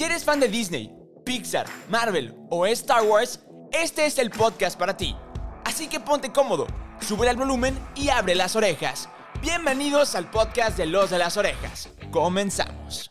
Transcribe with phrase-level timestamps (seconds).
[0.00, 0.90] Si eres fan de Disney,
[1.26, 3.38] Pixar, Marvel o Star Wars,
[3.70, 5.14] este es el podcast para ti.
[5.62, 6.66] Así que ponte cómodo,
[7.00, 9.10] sube el volumen y abre las orejas.
[9.42, 11.90] Bienvenidos al podcast de Los de las Orejas.
[12.10, 13.10] Comenzamos.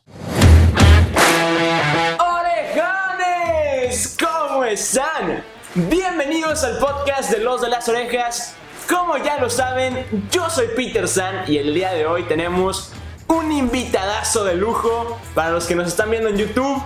[2.17, 4.17] ¡Orejones!
[4.19, 5.43] ¿Cómo están?
[5.75, 8.55] Bienvenidos al podcast de Los de las Orejas.
[8.89, 12.93] Como ya lo saben, yo soy Peter San y el día de hoy tenemos
[13.29, 16.81] un invitadazo de lujo para los que nos están viendo en YouTube.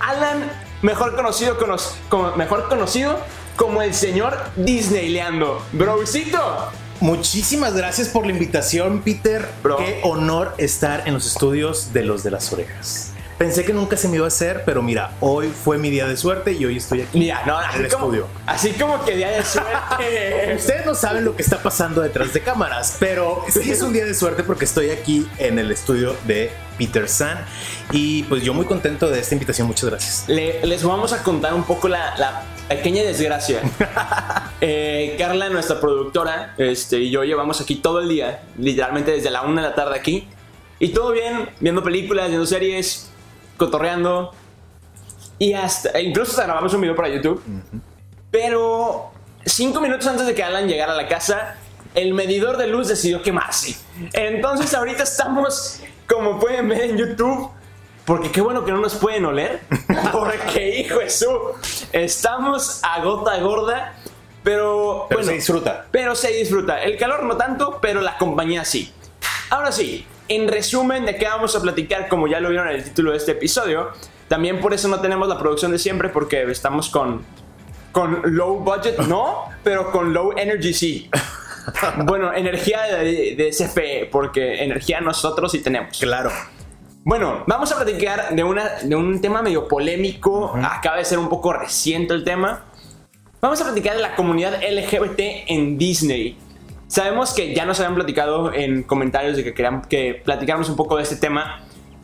[0.00, 0.50] Alan,
[0.82, 1.56] mejor conocido,
[2.08, 3.18] como, mejor conocido
[3.56, 5.62] como el señor Disneyleando.
[5.72, 6.70] Brocito.
[7.00, 9.48] Muchísimas gracias por la invitación, Peter.
[9.78, 13.12] Qué honor estar en los estudios de los de las orejas.
[13.38, 16.16] Pensé que nunca se me iba a hacer, pero mira, hoy fue mi día de
[16.16, 18.26] suerte y hoy estoy aquí mira, no, en el estudio.
[18.46, 20.54] Así como que día de suerte.
[20.56, 24.04] Ustedes no saben lo que está pasando detrás de cámaras, pero sí es un día
[24.04, 27.38] de suerte porque estoy aquí en el estudio de Peter San
[27.92, 29.68] y pues yo muy contento de esta invitación.
[29.68, 30.24] Muchas gracias.
[30.28, 33.62] les vamos a contar un poco la, pequeña desgracia.
[34.60, 39.42] Eh, Carla, nuestra productora, este, y yo llevamos aquí todo el día, literalmente desde la
[39.42, 40.26] una de la tarde aquí.
[40.80, 43.07] Y todo bien, viendo películas, viendo series,
[43.58, 44.32] cotorreando.
[45.38, 47.42] Y hasta, e incluso hasta grabamos un video para YouTube.
[48.30, 49.10] Pero
[49.44, 51.56] cinco minutos antes de que Alan llegara a la casa,
[51.94, 53.76] el medidor de luz decidió quemarse.
[54.14, 57.50] Entonces ahorita estamos, como pueden ver en YouTube,
[58.08, 59.60] porque qué bueno que no nos pueden oler.
[60.12, 61.28] Porque, hijo de su,
[61.92, 63.96] estamos a gota gorda.
[64.42, 65.84] Pero, pero se disfruta.
[65.90, 66.82] Pero se disfruta.
[66.82, 68.94] El calor no tanto, pero la compañía sí.
[69.50, 72.84] Ahora sí, en resumen de qué vamos a platicar, como ya lo vieron en el
[72.84, 73.90] título de este episodio,
[74.28, 77.24] también por eso no tenemos la producción de siempre, porque estamos con,
[77.92, 81.10] con low budget, no, pero con low energy sí.
[82.04, 85.98] bueno, energía de, de CFE, porque energía nosotros sí tenemos.
[85.98, 86.30] Claro.
[87.04, 91.30] Bueno, vamos a platicar de, una, de un tema medio polémico, acaba de ser un
[91.30, 92.66] poco reciente el tema.
[93.40, 96.36] Vamos a platicar de la comunidad LGBT en Disney.
[96.88, 100.96] Sabemos que ya nos habían platicado en comentarios de que querían que platicáramos un poco
[100.96, 101.60] de este tema.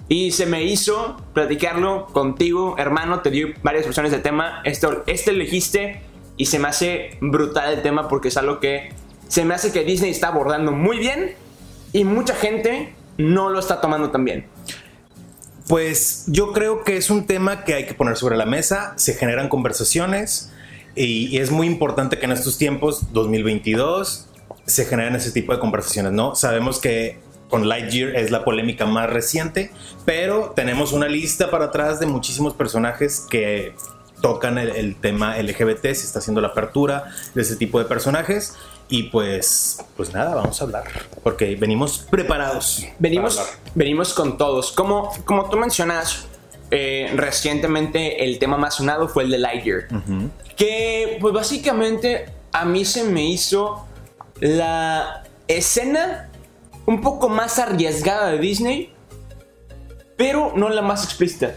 [0.08, 3.20] Y se me hizo platicarlo contigo, hermano.
[3.20, 4.60] Te di varias opciones de tema.
[4.64, 6.02] Esto, este elegiste
[6.36, 8.92] y se me hace brutal el tema porque es algo que
[9.26, 11.34] se me hace que Disney está abordando muy bien
[11.94, 14.46] y mucha gente no lo está tomando tan bien.
[15.66, 18.92] Pues yo creo que es un tema que hay que poner sobre la mesa.
[18.96, 20.52] Se generan conversaciones
[20.94, 24.28] y, y es muy importante que en estos tiempos, 2022,
[24.66, 26.34] se generan ese tipo de conversaciones, ¿no?
[26.34, 27.18] Sabemos que
[27.48, 29.70] con Lightyear es la polémica más reciente,
[30.04, 33.74] pero tenemos una lista para atrás de muchísimos personajes que
[34.20, 38.56] tocan el, tema LGBT, se está haciendo la apertura de ese tipo de personajes
[38.88, 40.84] y pues pues nada, vamos a hablar
[41.22, 42.86] porque venimos preparados.
[42.98, 43.40] Venimos
[43.74, 44.72] venimos con todos.
[44.72, 46.26] Como como tú mencionas,
[46.70, 49.88] eh, recientemente el tema más sonado fue el de Lightyear,
[50.56, 53.86] que pues básicamente a mí se me hizo
[54.44, 56.28] la escena
[56.84, 58.92] un poco más arriesgada de Disney,
[60.18, 61.54] pero no la más explícita.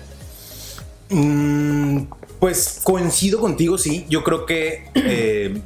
[1.10, 2.04] Mm,
[2.40, 4.06] pues coincido contigo, sí.
[4.08, 5.62] Yo creo que eh,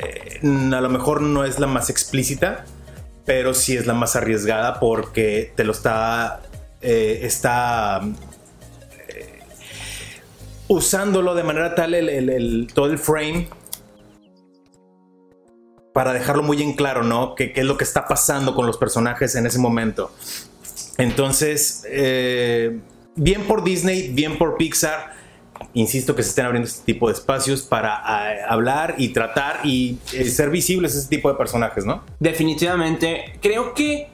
[0.00, 2.64] eh, a lo mejor no es la más explícita,
[3.26, 6.40] pero sí es la más arriesgada porque te lo está.
[6.80, 8.00] Eh, está.
[10.68, 13.46] usándolo de manera tal el, todo el frame
[15.92, 17.34] para dejarlo muy en claro, ¿no?
[17.34, 20.10] ¿Qué, es lo que está pasando con los personajes en ese momento?
[20.98, 22.80] Entonces, eh,
[23.14, 25.12] bien por Disney, bien por Pixar.
[25.74, 29.98] Insisto que se estén abriendo este tipo de espacios para eh, hablar y tratar y
[30.12, 32.02] eh, ser visibles ese tipo de personajes, ¿no?
[32.18, 33.38] Definitivamente.
[33.40, 34.08] Creo que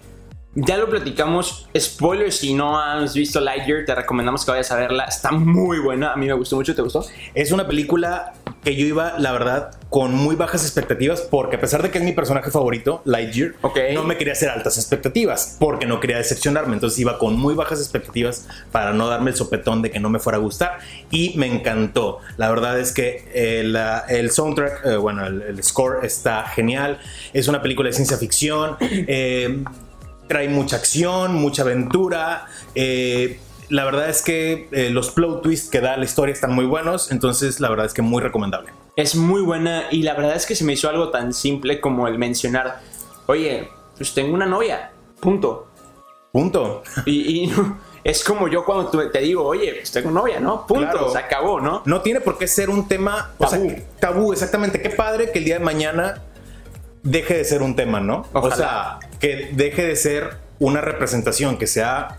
[0.66, 1.69] ya lo platicamos.
[1.76, 5.04] Spoilers, si no has visto Lightyear, te recomendamos que vayas a verla.
[5.04, 6.12] Está muy buena.
[6.12, 6.74] A mí me gustó mucho.
[6.74, 7.04] ¿Te gustó?
[7.34, 8.32] Es una película
[8.64, 12.04] que yo iba, la verdad, con muy bajas expectativas, porque a pesar de que es
[12.04, 13.54] mi personaje favorito, Lightyear,
[13.94, 16.75] no me quería hacer altas expectativas, porque no quería decepcionarme.
[16.75, 20.19] Entonces iba con muy bajas expectativas para no darme el sopetón de que no me
[20.19, 20.78] fuera a gustar.
[21.11, 22.19] Y me encantó.
[22.37, 23.78] La verdad es que el,
[24.08, 26.99] el soundtrack, eh, bueno, el, score está genial.
[27.32, 28.76] Es una película de ciencia ficción.
[28.81, 29.64] Eh,
[30.28, 32.46] trae mucha acción, mucha aventura.
[32.75, 36.64] Eh, la verdad es que eh, los plot twists que da la historia están muy
[36.64, 38.72] buenos, entonces la verdad es que muy recomendable.
[38.96, 42.08] Es muy buena y la verdad es que se me hizo algo tan simple como
[42.08, 42.80] el mencionar,
[43.26, 45.69] oye, pues tengo una novia, punto.
[46.32, 46.82] Punto.
[47.04, 47.50] Y,
[48.04, 50.66] es como yo cuando te digo, oye, pues tengo novia, ¿no?
[50.66, 51.82] Punto, se acabó, ¿no?
[51.84, 53.75] No tiene por qué ser un tema tabú.
[54.00, 54.80] tabú, exactamente.
[54.80, 56.22] Qué padre que el día de mañana
[57.03, 58.27] deje de ser un tema, ¿no?
[58.33, 62.17] O sea, que deje de ser una representación, que sea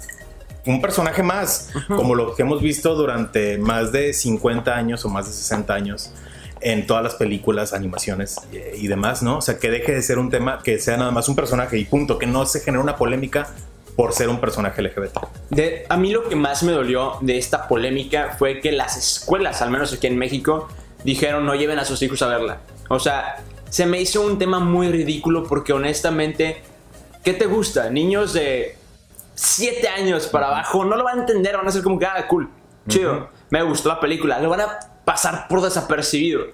[0.66, 5.28] un personaje más, como lo que hemos visto durante más de 50 años o más
[5.28, 6.12] de 60 años
[6.62, 9.38] en todas las películas, animaciones y demás, ¿no?
[9.38, 11.86] O sea, que deje de ser un tema, que sea nada más un personaje y
[11.86, 13.50] punto, que no se genere una polémica
[13.96, 15.18] por ser un personaje LGBT.
[15.50, 19.62] De, a mí lo que más me dolió de esta polémica fue que las escuelas,
[19.62, 20.68] al menos aquí en México,
[21.04, 22.60] dijeron no lleven a sus hijos a verla.
[22.90, 26.62] O sea, se me hizo un tema muy ridículo porque honestamente,
[27.24, 27.90] ¿qué te gusta?
[27.90, 28.78] Niños de
[29.36, 32.28] 7 años para abajo no lo van a entender, van a ser como que, ah,
[32.28, 32.50] cool,
[32.88, 36.48] chido, me gustó la película, lo van a pasar por desapercibido.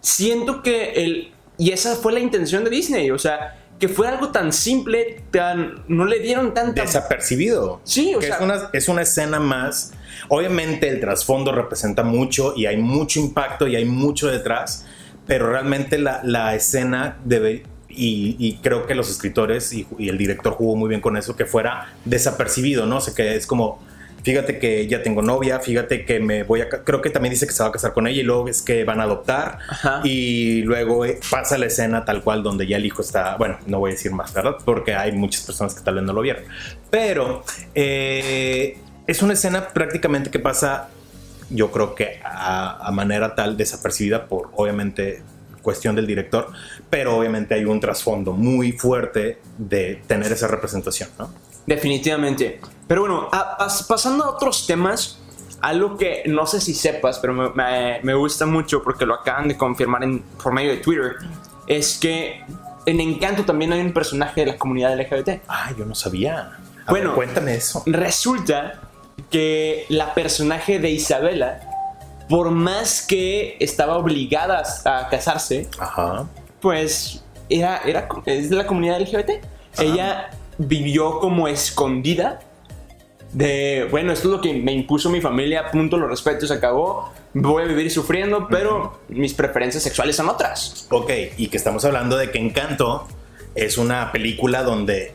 [0.00, 1.32] Siento que el...
[1.58, 5.84] Y esa fue la intención de Disney, o sea, que fue algo tan simple, tan...
[5.88, 6.82] No le dieron tanta...
[6.82, 7.80] Desapercibido.
[7.84, 8.36] Sí, o sea...
[8.36, 9.92] Es una, es una escena más...
[10.28, 14.86] Obviamente el trasfondo representa mucho y hay mucho impacto y hay mucho detrás,
[15.30, 20.54] pero realmente la, la escena debe, y, creo que los escritores y, y, el director
[20.54, 22.96] jugó muy bien con eso, que fuera desapercibido, ¿no?
[22.96, 23.78] O sea, que es como,
[24.24, 27.52] fíjate que ya tengo novia, fíjate que me voy a, creo que también dice que
[27.52, 29.58] se va a casar con ella y luego es que van a adoptar
[30.02, 33.78] y luego eh, pasa la escena tal cual donde ya el hijo está, bueno, no
[33.78, 34.56] voy a decir más, ¿verdad?
[34.64, 36.42] Porque hay muchas personas que tal vez no lo vieron,
[36.90, 37.44] pero
[37.76, 40.88] eh, es una escena prácticamente que pasa,
[41.50, 45.22] yo creo que a, a manera tal desapercibida por obviamente
[45.62, 46.48] cuestión del director,
[46.88, 51.30] pero obviamente hay un trasfondo muy fuerte de tener esa representación, ¿no?
[51.66, 52.60] Definitivamente.
[52.86, 53.28] Pero bueno,
[53.86, 55.18] pasando a otros temas,
[55.60, 60.02] algo que no sé si sepas, pero me, gusta mucho porque lo acaban de confirmar
[60.02, 61.16] en, por medio de Twitter,
[61.66, 62.42] es que
[62.86, 65.42] en Encanto también hay un personaje de la comunidad LGBT.
[65.46, 66.58] Ah, yo no sabía.
[66.88, 67.82] bueno, cuéntame eso.
[67.86, 68.80] Resulta
[69.30, 71.60] que la personaje de Isabela,
[72.28, 75.68] por más que estaba obligada a casarse,
[76.60, 79.44] pues era, era, es de la comunidad LGBT.
[79.78, 82.40] Ella vivió como escondida
[83.32, 87.12] de, bueno, esto es lo que me impuso mi familia, punto, lo respeto, se acabó,
[87.32, 90.86] voy a vivir sufriendo, pero mis preferencias sexuales son otras.
[90.90, 93.06] Ok, y que estamos hablando de que Encanto
[93.54, 95.12] es una película donde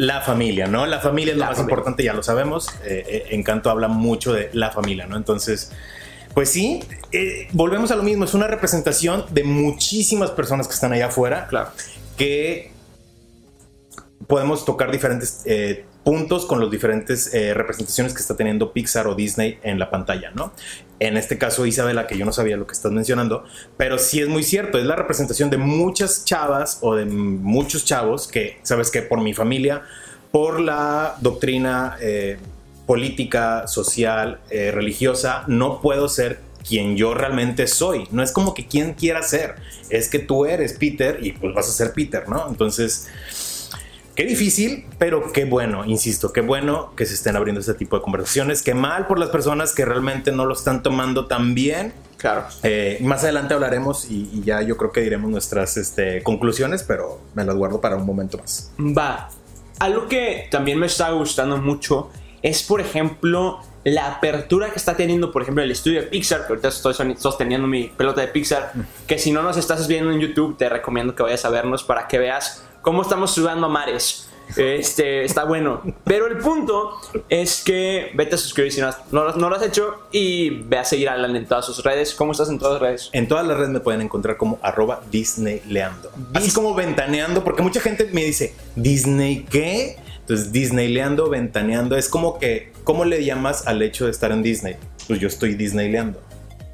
[0.00, 0.86] la familia, ¿no?
[0.86, 2.68] La familia es lo más importante, ya lo sabemos.
[2.86, 5.14] Eh, eh, Encanto habla mucho de la familia, ¿no?
[5.14, 5.72] Entonces,
[6.32, 6.82] pues sí,
[7.12, 11.46] eh, volvemos a lo mismo, es una representación de muchísimas personas que están allá afuera,
[11.48, 11.68] claro.
[12.16, 12.72] que
[14.26, 19.14] podemos tocar diferentes eh, puntos con las diferentes eh, representaciones que está teniendo Pixar o
[19.14, 20.52] Disney en la pantalla, ¿no?
[20.98, 23.44] En este caso, Isabela, que yo no sabía lo que estás mencionando,
[23.76, 28.28] pero sí es muy cierto, es la representación de muchas chavas o de muchos chavos
[28.28, 29.82] que, sabes que por mi familia,
[30.30, 32.38] por la doctrina eh,
[32.86, 38.06] política, social, religiosa, no puedo ser quien yo realmente soy.
[38.10, 39.56] No es como que quien quiera ser,
[39.88, 42.48] es que tú eres Peter y pues vas a ser Peter, ¿no?
[42.48, 43.08] Entonces
[44.14, 48.02] Qué difícil, pero qué bueno, insisto, qué bueno que se estén abriendo este tipo de
[48.02, 48.62] conversaciones.
[48.62, 51.92] Qué mal por las personas que realmente no lo están tomando tan bien.
[52.16, 52.44] Claro.
[52.62, 57.44] Eh, más adelante hablaremos y, ya yo creo que diremos nuestras este, conclusiones, pero me
[57.44, 58.72] las guardo para un momento más.
[58.78, 59.30] Va.
[59.78, 62.10] Algo que también me está gustando mucho
[62.42, 66.52] es, por ejemplo, la apertura que está teniendo, por ejemplo, el estudio de Pixar, que
[66.52, 68.72] ahorita estoy sosteniendo mi pelota de Pixar,
[69.06, 72.06] que si no nos estás viendo en YouTube, te recomiendo que vayas a vernos para
[72.06, 74.26] que veas cómo estamos sudando a mares.
[74.56, 75.82] Este, está bueno.
[76.04, 76.98] Pero el punto
[77.28, 81.14] es que vete a suscribir si no, lo has hecho y ve a seguir a
[81.14, 82.14] Alan en todas sus redes.
[82.14, 83.10] ¿Cómo estás en todas las redes?
[83.12, 86.10] En todas las redes me pueden encontrar como arroba Disneyleando.
[86.34, 89.98] Así como ventaneando, porque mucha gente me dice, ¿Disney qué?
[90.20, 94.76] Entonces, Disneyleando, ventaneando, es como que, ¿cómo le llamas al hecho de estar en Disney?
[95.08, 96.20] Pues yo estoy Disneyleando.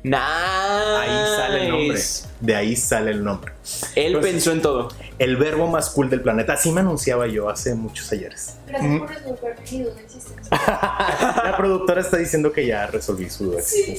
[0.03, 0.19] Nice.
[0.19, 2.03] Ahí sale el nombre.
[2.41, 3.53] De ahí sale el nombre.
[3.95, 4.89] Él pensó en todo.
[5.19, 6.53] El verbo más cool del planeta.
[6.53, 8.57] Así me anunciaba yo hace muchos ayeres.
[8.67, 13.63] Gracias por resolver mi duda La productora está diciendo que ya resolví su duda.
[13.63, 13.99] Sí.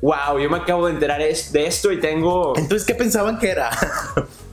[0.00, 2.52] Wow, yo me acabo de enterar de esto y tengo.
[2.56, 3.70] Entonces, ¿qué pensaban que era?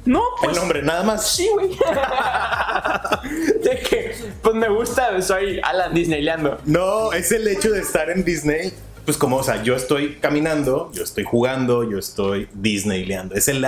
[0.06, 0.52] No, pues.
[0.52, 1.28] El nombre, nada más.
[1.28, 1.70] Sí, güey.
[3.64, 6.60] de que, pues me gusta, soy Alan Disneyleando.
[6.66, 8.72] No, es el hecho de estar en Disney
[9.06, 13.36] pues como, o sea, yo estoy caminando, yo estoy jugando, yo estoy Disneyleando.
[13.36, 13.62] Es el,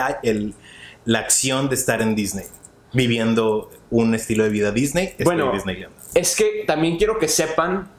[1.06, 2.46] la acción de estar en Disney,
[2.94, 5.15] viviendo un estilo de vida Disney.
[5.24, 5.51] bueno,
[6.13, 7.89] es que también quiero que sepan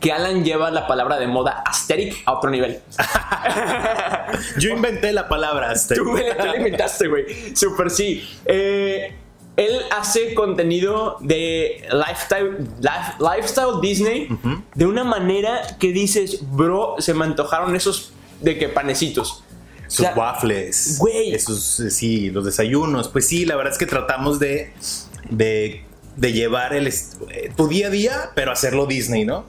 [0.00, 2.80] que Alan lleva la palabra de moda aesthetic a otro nivel.
[4.58, 6.02] yo inventé la palabra aesthetic.
[6.02, 7.56] Tú, la inventaste, güey.
[7.56, 8.28] Super sí.
[8.44, 9.14] Eh,
[9.56, 12.66] él hace contenido de lifestyle,
[13.18, 14.28] lifestyle Disney
[14.74, 19.44] de una manera que dices, bro, se me antojaron esos de que panecitos.
[19.88, 20.96] Sus waffles.
[20.98, 21.34] Güey.
[21.34, 23.08] Esos, sí, los desayunos.
[23.08, 24.72] Pues sí, la verdad es que tratamos de,
[25.28, 25.84] de
[26.16, 29.44] de llevar el, eh, tu día a día, pero hacerlo Disney, ¿no?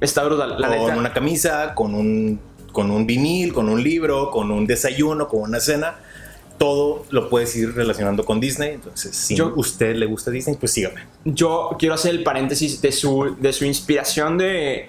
[0.00, 2.40] Está brutal, la Con una camisa, con un,
[2.72, 6.00] con un vinil, con un libro, con un desayuno, con una cena.
[6.58, 8.74] Todo lo puedes ir relacionando con Disney.
[8.74, 11.02] Entonces, si a usted le gusta Disney, pues sígame.
[11.24, 14.88] Yo quiero hacer el paréntesis de su, de su inspiración de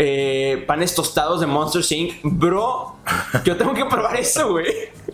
[0.00, 2.20] eh, panes tostados de Monster Inc.
[2.22, 2.98] Bro,
[3.44, 4.66] yo tengo que probar eso, güey.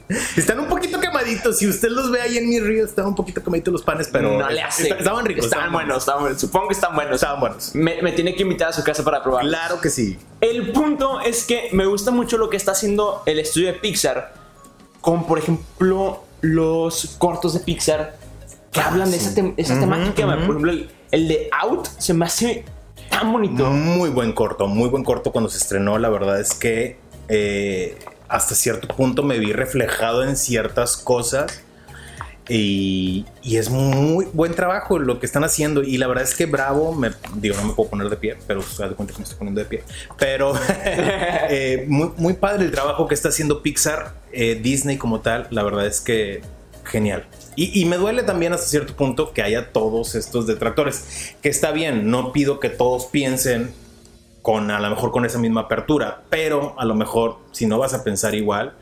[0.37, 1.57] Están un poquito quemaditos.
[1.57, 4.39] Si usted los ve ahí en mi río, están un poquito quemaditos los panes, pero.
[4.39, 4.91] No le hace.
[4.91, 5.47] Estaban ricos.
[5.47, 6.05] Estaban, buenos,
[6.37, 7.15] supongo que están buenos.
[7.15, 7.75] Estaban buenos.
[7.75, 9.47] Me, tiene que invitar a su casa para probar.
[9.47, 10.19] Claro que sí.
[10.43, 14.44] El punto es que me gusta mucho lo que está haciendo el estudio de Pixar.
[15.05, 18.17] Con, por ejemplo, los cortos de Pixar
[18.73, 20.25] que hablan de esa, temática.
[20.25, 20.73] Por ejemplo,
[21.11, 22.65] el de Out se me hace
[23.11, 23.69] tan bonito.
[23.69, 25.99] Muy buen corto, muy buen corto cuando se estrenó.
[25.99, 26.97] La verdad es que
[27.29, 31.61] eh, hasta cierto punto me vi reflejado en ciertas cosas.
[32.49, 35.83] Y, es muy buen trabajo lo que están haciendo.
[35.83, 38.63] Y la verdad es que bravo, me, digo, no me puedo poner de pie, pero
[38.63, 39.85] se da cuenta que me estoy poniendo de pie.
[40.19, 40.53] Pero
[40.85, 45.47] eh, muy, muy, padre el trabajo que está haciendo Pixar, eh, Disney como tal.
[45.51, 46.43] La verdad es que
[46.85, 47.27] genial.
[47.57, 51.37] Y, me duele también hasta cierto punto que haya todos estos detractores.
[51.41, 53.73] Que está bien, no pido que todos piensen
[54.43, 57.95] con a lo mejor con esa misma apertura, pero a lo mejor si no vas
[57.95, 58.75] a pensar igual,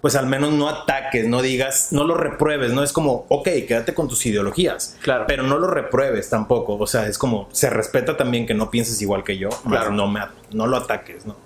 [0.00, 3.94] pues al menos no ataques, no digas, no lo repruebes, no es como, ok, quédate
[3.94, 5.24] con tus ideologías, claro.
[5.28, 9.00] pero no lo repruebes tampoco, o sea, es como, se respeta también que no pienses
[9.02, 9.90] igual que yo, claro.
[9.90, 10.20] no, me,
[10.52, 11.36] no lo ataques, ¿no?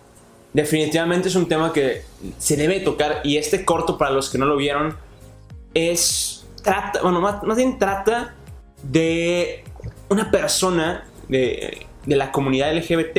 [0.53, 2.05] Definitivamente es un tema que
[2.39, 4.97] se debe tocar y este corto, para los que no lo vieron,
[5.75, 8.35] es trata, bueno, más, bien trata
[8.85, 9.65] de
[10.09, 13.19] una persona de, la comunidad LGBT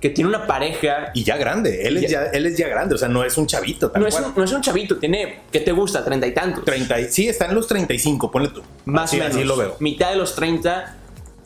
[0.00, 1.10] que tiene una pareja.
[1.14, 3.46] Y ya grande, él es ya, él es ya grande, o sea, no es un
[3.46, 3.92] chavito.
[3.94, 6.04] no, Es un, no es un chavito, tiene, ¿qué te gusta?
[6.04, 6.64] Treinta y tantos.
[7.10, 8.62] sí, está en los 35, ponle tú.
[8.86, 9.36] Más o menos.
[9.36, 9.76] Así lo veo.
[9.80, 10.96] Mitad de los 30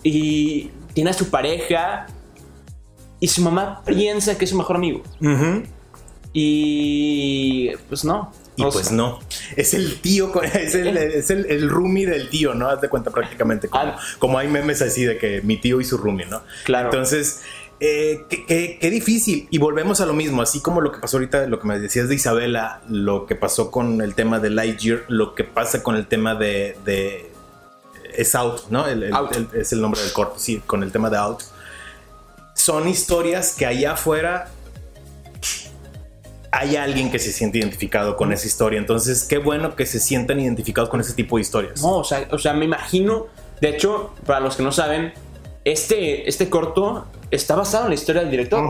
[0.02, 2.06] y tiene a su pareja
[3.18, 5.02] y su mamá piensa que es su mejor amigo.
[6.32, 9.18] Y pues no, y pues no.
[9.56, 12.68] Es el tío, es el, es el, el, roomie del tío, ¿no?
[12.68, 13.68] Haz de cuenta prácticamente.
[13.72, 13.96] Ah.
[14.18, 16.42] Como, hay memes así de que mi tío y su roomie, ¿no?
[16.64, 16.88] Claro.
[16.88, 17.42] Entonces,
[17.80, 19.48] eh, qué, difícil.
[19.50, 22.08] Y volvemos a lo mismo, así como lo que pasó ahorita, lo que me decías
[22.08, 26.06] de Isabela, lo que pasó con el tema de Lightyear, lo que pasa con el
[26.06, 26.76] tema de.
[26.84, 27.30] de
[28.14, 28.86] es Out, ¿no?
[28.86, 31.42] es el nombre del corto, sí, con el tema de Out.
[32.54, 34.50] Son historias que allá afuera
[36.52, 38.78] hay alguien que se siente identificado con esa historia.
[38.78, 41.82] Entonces, qué bueno que se sientan identificados con ese tipo de historias.
[41.82, 43.26] No, o sea, o sea me imagino.
[43.60, 45.12] De hecho, para los que no saben,
[45.64, 48.64] este, este corto está basado en la historia del director.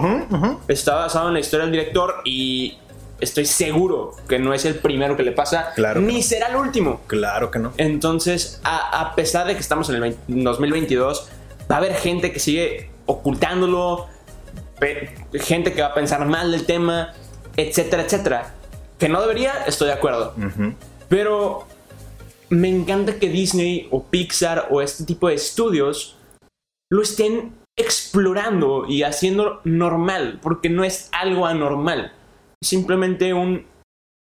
[0.69, 2.79] Está basado en la historia del director y
[3.21, 7.01] estoy seguro que no es el primero que le pasa, claro ni será el último.
[7.07, 7.73] Claro que no.
[7.77, 11.29] Entonces, a, pesar de que estamos en el 2022,
[11.71, 14.07] va a haber gente que sigue ocultándolo,
[15.35, 17.13] gente que va a pensar mal del tema
[17.57, 18.55] etcétera, etcétera.
[18.99, 20.35] Que no debería, estoy de acuerdo.
[21.09, 21.67] Pero
[22.49, 26.17] me encanta que Disney o Pixar o este tipo de estudios
[26.91, 32.13] lo estén explorando y haciendo normal, porque no es algo anormal.
[32.63, 33.67] Simplemente un...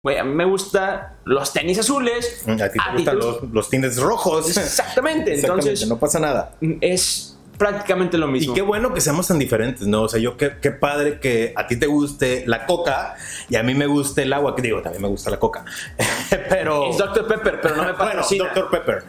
[0.05, 2.45] mí me gustan los tenis azules.
[2.47, 4.49] A ti te gustan los, los, tenis rojos.
[4.57, 5.87] Exactamente, entonces...
[5.89, 6.57] No pasa nada.
[6.81, 8.53] Es prácticamente lo mismo.
[8.53, 10.05] Y qué bueno que seamos tan diferentes, ¿no?
[10.05, 13.17] O sea, yo qué, padre que a ti te guste la coca
[13.51, 15.67] y a mí me guste el agua, que digo, también me gusta la coca.
[16.49, 16.89] pero...
[16.89, 17.29] Es Dr.
[17.29, 18.45] Pepper, pero no me patrocina.
[18.45, 18.71] Bueno, Dr.
[18.71, 19.05] Pepper.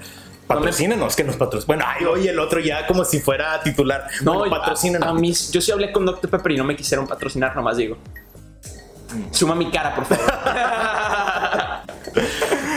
[0.55, 1.67] Patrocínenos, que nos patrocina.
[1.67, 4.07] Bueno, ay, oye, el otro ya como si fuera titular.
[4.23, 4.61] No, bueno.
[5.01, 6.29] A, mí, yo sí hablé con Dr.
[6.29, 7.97] Pepper y no me quisieron patrocinar, nomás digo.
[9.31, 10.25] Suma mi cara, por favor.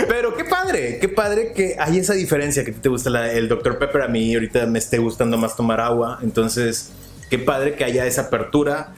[0.09, 3.78] Pero qué padre, qué padre que hay esa diferencia que te gusta el Dr.
[3.78, 4.02] Pepper.
[4.02, 6.19] A mí ahorita me esté gustando más tomar agua.
[6.23, 6.93] Entonces,
[7.31, 8.95] qué padre que haya esa apertura.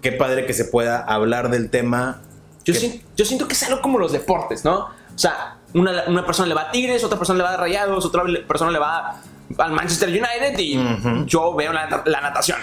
[0.00, 2.22] Qué padre que se pueda hablar del tema.
[2.64, 2.74] Yo,
[3.16, 4.88] yo siento que es algo como los deportes, ¿no?
[5.14, 8.24] O sea, una, persona le va a Tigres, otra persona le va a Rayados, otra
[8.46, 9.20] persona le va
[9.58, 10.78] al Manchester United y
[11.26, 12.58] yo veo la, natación.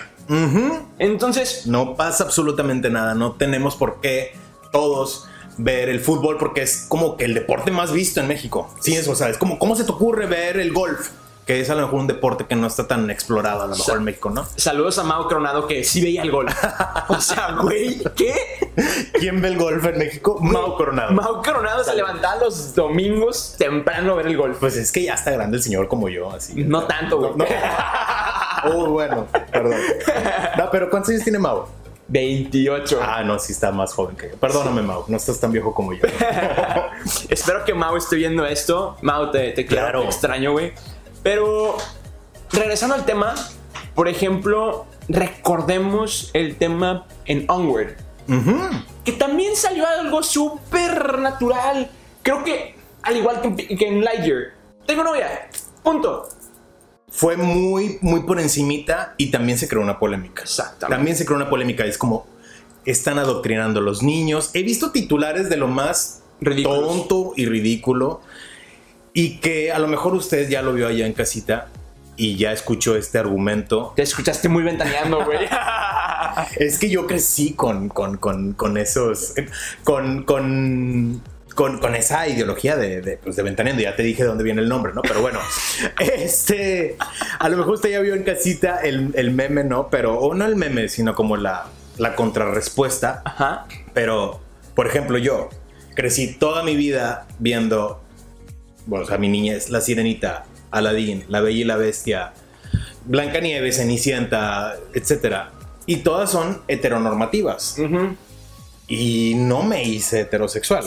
[1.00, 1.66] Entonces...
[1.66, 4.34] No pasa absolutamente nada, no tenemos por qué
[4.72, 8.74] todos ver el fútbol porque es como que el deporte más visto en México.
[8.80, 9.38] Sí, eso, ¿sabes?
[9.38, 11.10] Como, ¿Cómo se te ocurre ver el golf?
[11.50, 13.98] Que es a lo mejor un deporte que no está tan explorado a lo mejor
[13.98, 14.46] en México, ¿no?
[14.56, 16.54] Saludos a Mau Coronado que sí veía el golf.
[17.08, 18.36] o sea, güey, ¿qué?
[19.14, 20.38] ¿Quién ve el golf en México?
[20.40, 21.12] Mau Coronado.
[21.12, 24.60] Mau Coronado se levantaba los domingos temprano a ver el golf.
[24.60, 26.54] Pues es que ya está grande el señor como yo, así.
[26.54, 27.34] No tanto, güey.
[28.66, 29.80] oh, bueno, perdón.
[30.56, 31.66] No, pero ¿cuántos años tiene Mau?
[32.10, 33.00] 28.
[33.02, 34.36] Ah, no, sí está más joven que yo.
[34.36, 36.02] Perdóname, Mau, no estás tan viejo como yo.
[37.30, 38.98] Espero que Mau esté viendo esto.
[39.02, 40.04] Mau, te, te claro.
[40.04, 40.74] extraño, güey.
[41.30, 41.78] Pero
[42.52, 43.36] regresando al tema,
[43.94, 47.98] por ejemplo, recordemos el tema en Onward.
[49.06, 51.92] Que también salió algo súper natural.
[52.24, 54.56] Creo que, al igual que, que en Lightyear,
[54.88, 55.52] tengo novia.
[55.84, 56.28] Punto
[57.12, 60.42] fue muy, muy por encimita y también se creó una polémica.
[60.42, 60.96] Exactamente.
[60.96, 61.86] También se creó una polémica.
[61.86, 62.26] Es como,
[62.86, 64.50] están adoctrinando a los niños.
[64.56, 66.24] He visto titulares de lo más
[66.64, 68.22] tonto y ridículo.
[69.20, 71.68] Y que a lo mejor usted ya lo vio allá en casita
[72.16, 73.92] y ya escuchó este argumento.
[73.96, 75.40] Te escuchaste muy ventaneando, güey.
[76.58, 79.34] es que yo crecí con, con, con, con esos.
[79.84, 81.22] Con, con
[81.56, 83.84] con, esa ideología de, de, pues de ventaneando.
[83.84, 85.02] Ya te dije de dónde viene el nombre, ¿no?
[85.02, 85.40] Pero bueno,
[86.00, 86.96] este,
[87.38, 89.90] a lo mejor usted ya vio en casita el, el meme, ¿no?
[89.90, 91.66] Pero, o no el meme, sino como la,
[91.98, 93.22] la contrarrespuesta.
[93.26, 93.66] Ajá.
[93.94, 94.40] Pero,
[94.74, 95.50] por ejemplo, yo
[95.96, 98.02] crecí toda mi vida viendo,
[98.90, 102.34] bueno, o sea, mi niñez, La Sirenita, Aladdin, La Bella y la Bestia,
[103.06, 105.52] Blancanieves, Cenicienta, etcétera.
[105.86, 107.78] Y todas son heteronormativas.
[107.80, 108.16] Ajá
[108.90, 110.84] y no me hice heterosexual.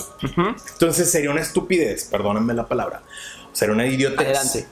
[0.72, 3.02] Entonces sería una estupidez, perdónenme la palabra,
[3.52, 4.26] sería una idiotez.
[4.26, 4.66] Adelante.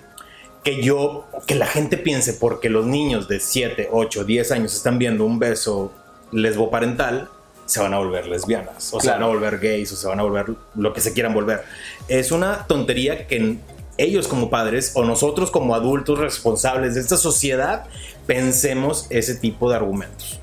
[0.65, 4.99] Que yo, que la gente piense porque los niños de 7, 8, 10 años están
[4.99, 5.91] viendo un beso
[6.33, 7.31] lesboparental,
[7.71, 10.25] se van a volver lesbianas, o se van a volver gays, o se van a
[10.25, 11.63] volver lo que se quieran volver.
[12.09, 13.59] Es una tontería que
[13.97, 17.87] ellos como padres o nosotros como adultos responsables de esta sociedad
[18.27, 20.41] pensemos ese tipo de argumentos.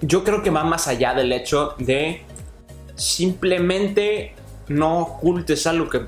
[0.00, 2.22] Yo creo que va más allá del hecho de
[2.94, 4.34] simplemente
[4.68, 6.06] no ocultes algo que...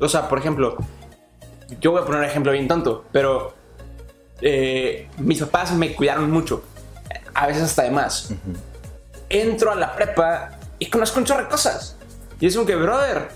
[0.00, 0.76] O sea, por ejemplo,
[1.80, 3.54] yo voy a poner un ejemplo bien tonto, pero
[4.40, 6.64] eh, mis papás me cuidaron mucho,
[7.34, 8.32] a veces hasta de más.
[9.28, 11.96] Entro a la prepa y conozco un chorro de cosas.
[12.40, 13.28] Y es un que, brother,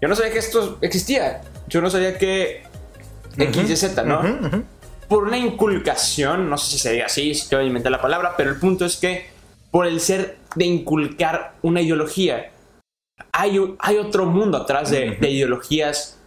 [0.00, 1.42] yo no sabía que esto existía.
[1.68, 2.64] Yo no sabía que
[3.36, 4.22] X y Z, ¿no?
[5.08, 8.02] Por una inculcación, no sé si se diga así, si te voy a inventar la
[8.02, 9.26] palabra, pero el punto es que
[9.70, 12.50] por el ser de inculcar una ideología.
[13.32, 16.18] Hay, hay otro mundo atrás de, ideologías,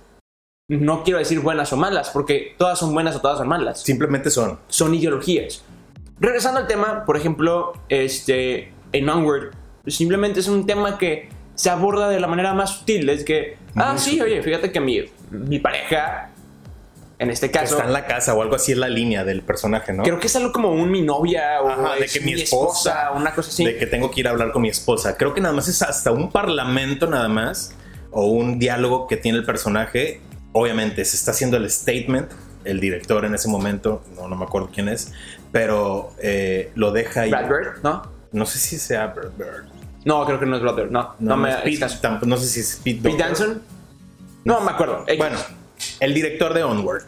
[0.69, 3.81] no quiero decir buenas o malas, porque todas son buenas o todas son malas.
[3.81, 4.59] Simplemente son.
[4.67, 5.63] Son ideologías.
[6.19, 9.51] Regresando al tema, por ejemplo, este, en Onward,
[9.87, 13.09] simplemente es un tema que se aborda de la manera más sutil.
[13.09, 16.31] Es que, ah, sí, oye, fíjate que mi, mi pareja
[17.19, 17.75] en este caso.
[17.75, 20.03] está en la casa o algo así es la línea del personaje, ¿no?
[20.03, 23.49] Creo que es algo como un mi novia o de que mi esposa, una cosa
[23.49, 23.65] así.
[23.65, 25.17] De que tengo que ir a hablar con mi esposa.
[25.17, 27.75] Creo que nada más es hasta un parlamento, nada más,
[28.11, 30.21] o un diálogo que tiene el personaje.
[30.53, 32.31] Obviamente se está haciendo el statement,
[32.63, 35.11] el director en ese momento, no, no me acuerdo quién es,
[35.51, 37.31] pero eh, lo deja ahí.
[37.31, 38.18] Brad Bird, ¿no?
[38.31, 39.65] No sé si sea Bird.
[40.05, 41.15] No, creo que no es Brad Bird, no.
[41.19, 41.51] No, me.
[41.51, 43.61] no sé si es Pete, Pete Danson.
[44.45, 45.05] No, me acuerdo.
[45.17, 45.37] Bueno
[45.99, 47.03] el director de Onward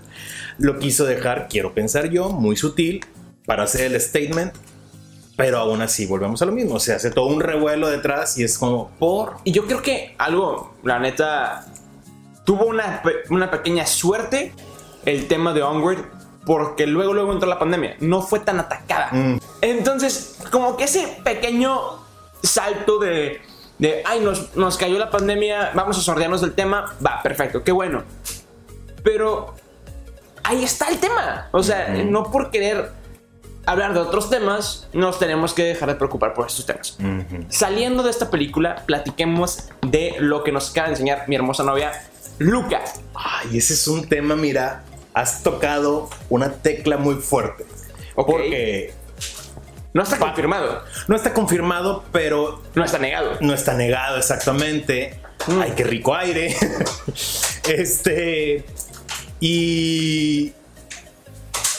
[0.58, 3.04] lo quiso dejar, quiero pensar yo, muy sutil
[3.46, 4.54] para hacer el statement,
[5.36, 6.80] pero aún así volvemos a lo mismo.
[6.80, 9.38] Se hace todo un revuelo detrás y es como por.
[9.44, 11.66] Y yo creo que algo, la neta,
[12.46, 14.54] tuvo una, una pequeña suerte
[15.06, 16.06] el tema de Onward
[16.46, 19.10] porque luego luego entró la pandemia, no fue tan atacada.
[19.12, 19.40] Mm.
[19.62, 21.80] Entonces, como que ese pequeño
[22.42, 23.42] salto de
[23.82, 27.72] de ay, nos, nos cayó la pandemia, vamos a sordearnos del tema, va, perfecto, qué
[27.72, 28.04] bueno.
[29.04, 29.56] Pero
[30.44, 31.50] ahí está el tema.
[31.52, 32.92] O sea, no por querer
[33.66, 36.96] hablar de otros temas, nos tenemos que dejar de preocupar por estos temas.
[37.50, 41.92] Saliendo de esta película, platiquemos de lo que nos acaba de enseñar mi hermosa novia,
[42.38, 42.82] Luca.
[43.16, 47.66] Ay, ese es un tema, mira, has tocado una tecla muy fuerte.
[48.16, 48.94] Porque
[49.94, 50.84] no está confirmado.
[51.08, 52.62] No está confirmado, pero.
[52.76, 53.38] No está negado.
[53.42, 55.20] No está negado, exactamente.
[55.48, 55.62] Mm.
[55.62, 56.56] Ay, qué rico aire.
[57.70, 58.66] este.
[59.40, 60.54] Y...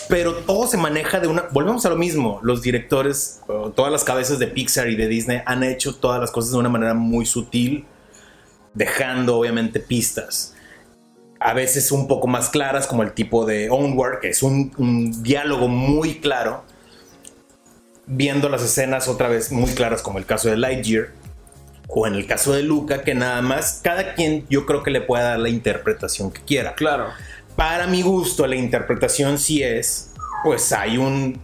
[0.09, 1.45] Pero todo se maneja de una...
[1.53, 2.38] Volvemos a lo mismo.
[2.42, 3.40] Los directores,
[3.75, 6.68] todas las cabezas de Pixar y de Disney han hecho todas las cosas de una
[6.68, 7.87] manera muy sutil,
[8.75, 10.52] dejando obviamente pistas.
[11.44, 15.22] A veces un poco más claras, como el tipo de Onward, que es un, un
[15.22, 16.64] diálogo muy claro.
[18.07, 21.11] Viendo las escenas otra vez muy claras, como el caso de Lightyear
[21.94, 25.02] o en el caso de Luca, que nada más cada quien yo creo que le
[25.02, 26.74] pueda dar la interpretación que quiera.
[26.74, 27.09] Claro
[27.57, 30.11] para mi gusto, la interpretación sí es,
[30.44, 31.40] pues hay un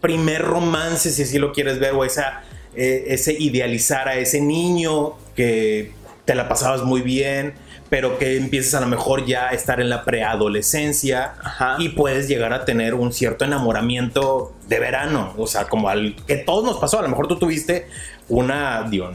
[0.00, 2.42] primer romance, si así lo quieres ver, o esa,
[2.74, 5.92] eh, ese idealizar a ese niño que
[6.24, 7.54] te la pasabas muy bien,
[7.90, 11.34] pero que empieces a lo mejor ya a estar en la preadolescencia
[11.78, 16.36] y puedes llegar a tener un cierto enamoramiento de verano, o sea, como al que
[16.36, 17.88] todos nos pasó, a lo mejor tú tuviste
[18.28, 19.10] una, digo,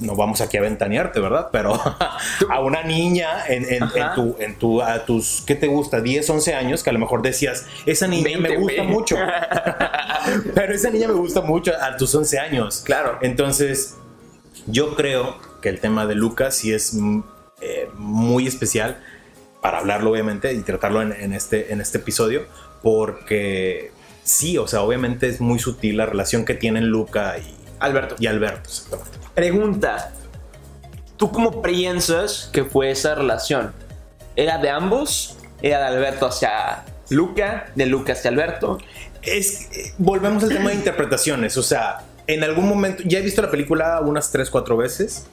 [0.00, 1.48] no, vamos aquí a ventanearte, ¿verdad?
[1.50, 1.72] Pero
[2.50, 3.80] a una niña en,
[4.14, 6.00] tu, en tu, a tus, ¿qué te gusta?
[6.00, 9.16] 10, 11 años, que a lo mejor decías, esa niña me gusta mucho.
[10.54, 12.82] Pero esa niña me gusta mucho a tus 11 años.
[12.84, 13.18] Claro.
[13.22, 13.96] Entonces,
[14.66, 17.22] yo creo que el tema de Lucas sí es mm,
[17.62, 19.02] eh, muy especial
[19.62, 22.44] para hablarlo, obviamente, y tratarlo en, este, en este episodio,
[22.82, 23.92] porque
[24.24, 28.16] sí, o sea, obviamente es muy sutil la relación que tienen Luca y Alberto.
[28.18, 28.68] Y Alberto,
[29.34, 30.12] Pregunta.
[31.16, 33.72] ¿Tú cómo piensas que fue esa relación?
[34.34, 35.38] ¿Era de ambos?
[35.62, 37.70] ¿Era de Alberto hacia Luca?
[37.76, 38.78] ¿De Luca hacia Alberto?
[39.22, 41.56] Es, volvemos al tema de interpretaciones.
[41.56, 45.26] O sea, en algún momento, ya he visto la película unas 3, 4 veces.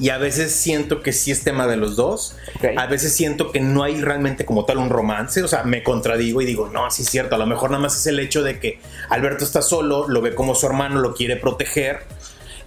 [0.00, 2.34] Y a veces siento que sí es tema de los dos.
[2.78, 5.42] A veces siento que no hay realmente como tal un romance.
[5.42, 7.34] O sea, me contradigo y digo, no, sí es cierto.
[7.34, 10.34] A lo mejor nada más es el hecho de que Alberto está solo, lo ve
[10.34, 11.98] como su hermano, lo quiere proteger.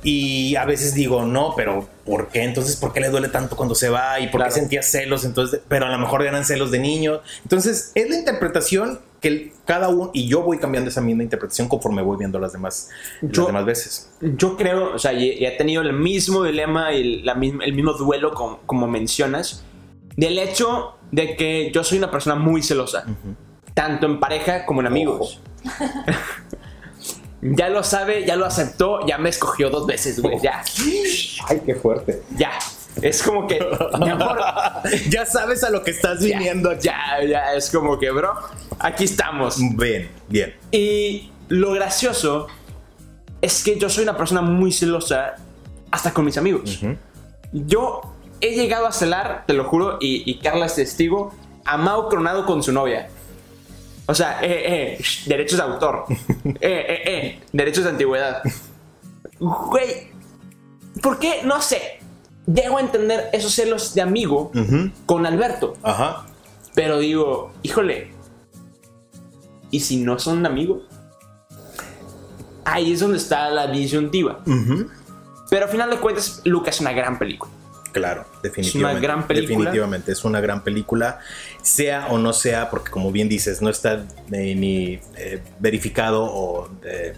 [0.03, 2.43] Y a veces digo, no, pero ¿por qué?
[2.43, 4.19] Entonces, ¿por qué le duele tanto cuando se va?
[4.19, 5.25] ¿Y por qué sentía celos?
[5.25, 7.21] Entonces, pero a lo mejor eran celos de niño.
[7.41, 12.01] Entonces, es la interpretación que cada uno, y yo voy cambiando esa misma interpretación conforme
[12.01, 12.89] voy viendo las demás,
[13.21, 14.11] las demás veces.
[14.19, 18.33] Yo creo, o sea, y, he tenido el mismo dilema y la el mismo duelo
[18.33, 19.63] como, mencionas,
[20.17, 23.05] del hecho de que yo soy una persona muy celosa,
[23.73, 25.39] tanto en pareja como en amigos.
[27.41, 30.65] ya lo sabe, ya lo aceptó, ya me escogió dos veces, güey, ya.
[31.47, 32.23] Ay, qué fuerte.
[32.35, 32.51] Ya.
[33.01, 33.59] Es como que,
[35.09, 38.33] ya sabes a lo que estás viniendo Ya, ya, es como que, bro,
[38.79, 39.57] aquí estamos.
[39.75, 40.55] Bien, bien.
[40.71, 42.47] Y lo gracioso
[43.41, 45.35] es que yo soy una persona muy celosa
[45.91, 46.79] hasta con mis amigos.
[47.51, 48.01] Yo
[48.41, 51.33] he llegado a celar, te lo juro, y, Carla es testigo,
[51.65, 53.09] a Mau Coronado con su novia.
[54.05, 56.05] O sea, eh, eh, derechos de autor.
[56.09, 58.41] eh, eh, eh, derechos de antigüedad.
[59.39, 60.11] Güey,
[61.01, 61.41] ¿por qué?
[61.43, 62.02] No sé
[62.45, 64.51] llego a entender esos celos de amigo
[65.05, 65.75] con Alberto.
[65.83, 66.25] Ajá.
[66.75, 68.11] Pero digo, híjole,
[69.69, 70.83] ¿y si no son amigos?
[72.65, 74.39] Ahí es donde está la disyuntiva.
[75.49, 77.51] Pero al final de cuentas, Lucas es una gran película.
[77.91, 78.69] Claro, definitivamente.
[78.69, 79.57] Es una gran película.
[79.57, 81.19] Definitivamente, es una gran película.
[81.61, 87.13] Sea o no sea, porque como bien dices, no está ni eh, verificado o eh,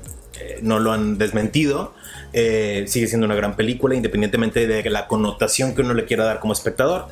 [0.62, 1.94] no lo han desmentido.
[2.38, 6.42] Eh, sigue siendo una gran película, independientemente de la connotación que uno le quiera dar
[6.42, 7.08] como espectador.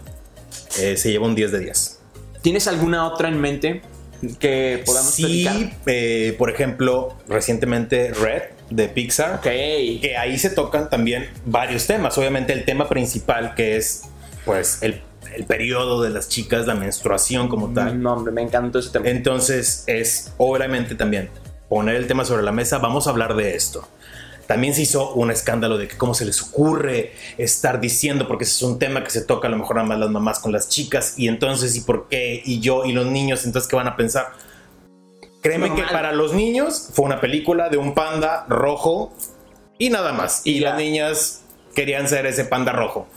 [0.79, 1.99] Eh, se lleva un 10 de 10.
[2.41, 3.81] ¿Tienes alguna otra en mente
[4.39, 9.39] que podamos Sí, eh, por ejemplo, recientemente Red de Pixar.
[9.39, 12.17] Que ahí se tocan también varios temas.
[12.17, 14.03] Obviamente el tema principal que es
[14.43, 15.01] pues el,
[15.33, 18.01] el periodo de las chicas, la menstruación como tal.
[18.01, 19.07] No, hombre, me encantó ese tema.
[19.07, 21.29] Entonces es obviamente también
[21.73, 23.87] poner el tema sobre la mesa, vamos a hablar de esto.
[24.45, 28.53] También se hizo un escándalo de que cómo se les ocurre estar diciendo, porque ese
[28.53, 30.69] es un tema que se toca a lo mejor nada más las mamás con las
[30.69, 32.43] chicas, y entonces, ¿y por qué?
[32.45, 34.33] Y yo y los niños, entonces, ¿qué van a pensar?
[35.41, 39.11] Créeme que para los niños fue una película de un panda rojo
[39.79, 40.41] y nada más.
[40.45, 41.41] Y, las niñas
[41.73, 43.07] querían ser ese panda rojo.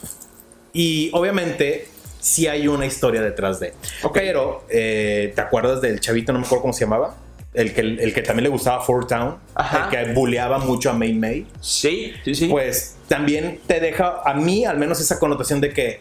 [0.73, 1.88] Y obviamente
[2.21, 3.75] sí hay una historia detrás de.
[4.14, 6.33] Pero, eh, ¿te acuerdas del chavito?
[6.33, 7.16] No me acuerdo cómo se llamaba
[7.57, 11.14] el que, el que también le gustaba Four Town, el que bulleaba mucho a May
[11.14, 11.47] May.
[11.61, 12.49] Sí, sí, sí.
[12.49, 16.01] Pues también te deja, a mí al menos esa connotación de que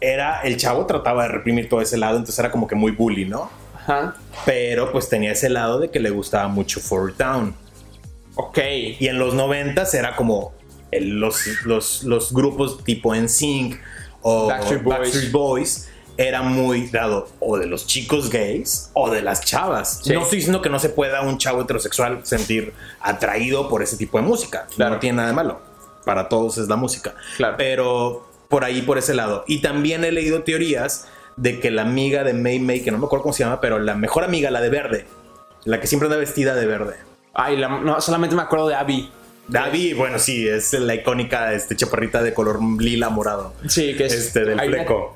[0.00, 3.24] era el chavo trataba de reprimir todo ese lado, entonces era como que muy bully,
[3.26, 3.48] ¿no?
[3.76, 4.16] Ajá.
[4.44, 7.54] Pero pues tenía ese lado de que le gustaba mucho Four Town.
[8.34, 8.58] Ok.
[8.98, 10.52] Y en los noventas era como
[10.90, 13.78] los, los, los, grupos tipo NSYNC
[14.22, 20.02] o Backstreet Boys era muy dado o de los chicos gays o de las chavas.
[20.06, 24.18] No estoy diciendo que no se pueda un chavo heterosexual sentir atraído por ese tipo
[24.18, 24.66] de música.
[24.74, 24.96] Claro.
[24.96, 25.60] No tiene nada de malo.
[26.04, 27.14] Para todos es la música.
[27.36, 27.54] Claro.
[27.56, 29.44] Pero por ahí, por ese lado.
[29.46, 33.06] Y también he leído teorías de que la amiga de May May, que no me
[33.06, 35.06] acuerdo cómo se llama, pero la mejor amiga, la de verde,
[35.64, 36.96] la que siempre anda vestida de verde.
[37.32, 39.12] Ay, no, solamente me acuerdo de Abby.
[39.54, 43.54] Abby, bueno, sí, es la icónica este, chaparrita de color lila morado.
[43.68, 44.14] Sí, que es.
[44.14, 45.14] Este, del fleco.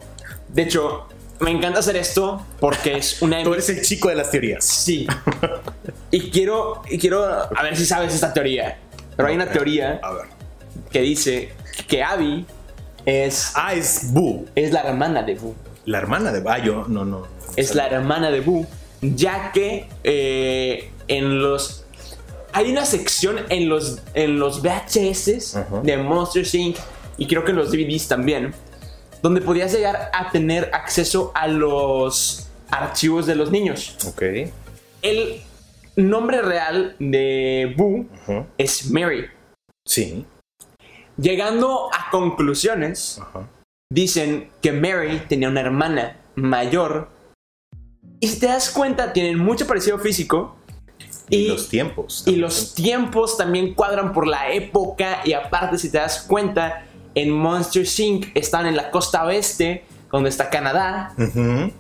[0.53, 1.07] De hecho,
[1.41, 3.43] me encanta hacer esto porque es una...
[3.43, 4.65] Tú eres el chico de las teorías.
[4.65, 5.07] Sí.
[6.11, 8.79] y quiero, y quiero a ver si sabes esta teoría.
[9.17, 10.01] Pero hay una teoría
[10.91, 11.53] que dice
[11.89, 12.47] que Abby
[13.05, 13.53] es...
[13.55, 14.47] Ah, es Boo.
[14.55, 15.55] Es la hermana de Boo.
[15.85, 16.51] La hermana de Boo.
[16.51, 17.27] Ah, yo no, no.
[17.57, 18.67] Es la hermana de Boo.
[19.01, 21.85] Ya que eh, en los...
[22.53, 26.77] Hay una sección en los, en los VHS de Monsters Inc.
[27.17, 28.55] Y creo que en los DVDs también
[29.23, 33.97] donde podías llegar a tener acceso a los archivos de los niños.
[34.07, 34.23] Ok.
[35.03, 35.43] El
[35.97, 38.07] nombre real de Boo
[38.59, 39.27] es Mary.
[39.87, 40.27] Sí.
[41.17, 43.21] Llegando a conclusiones,
[43.93, 47.09] dicen que Mary tenía una hermana mayor.
[48.21, 50.57] Y si te das cuenta, tienen mucho parecido físico.
[51.29, 52.25] Y, los tiempos.
[52.27, 55.21] Y los tiempos también cuadran por la época.
[55.25, 58.29] Y aparte, si te das cuenta, en Monster Inc.
[58.35, 61.15] están en la costa oeste, donde está Canadá.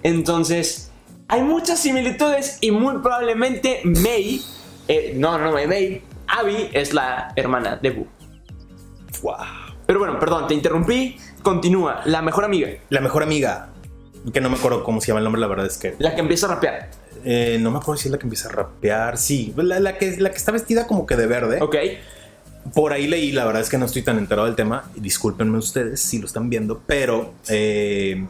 [0.02, 0.90] Entonces,
[1.28, 4.42] hay muchas similitudes y muy probablemente May,
[4.88, 8.06] eh, no, no, May, Abby es la hermana de Boo.
[9.22, 9.36] Wow.
[9.86, 11.16] Pero bueno, perdón, te interrumpí.
[11.42, 12.02] Continúa.
[12.04, 12.68] La mejor amiga.
[12.88, 13.68] La mejor amiga.
[14.32, 15.94] Que no me acuerdo cómo se llama el nombre, la verdad es que.
[15.98, 16.90] La que empieza a rapear.
[17.24, 19.18] Eh, no me acuerdo si es la que empieza a rapear.
[19.18, 21.58] Sí, la, que, la que está vestida como que de verde.
[21.60, 21.76] Ok.
[22.74, 24.90] Por ahí leí, la verdad es que no estoy tan enterado del tema.
[24.96, 28.26] Discúlpenme ustedes si lo están viendo, pero eh,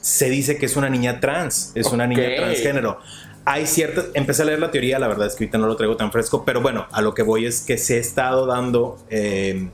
[0.00, 2.98] se dice que es una niña trans, es una niña transgénero.
[3.44, 5.96] Hay ciertas, empecé a leer la teoría, la verdad es que ahorita no lo traigo
[5.96, 9.68] tan fresco, pero bueno, a lo que voy es que se ha estado dando eh,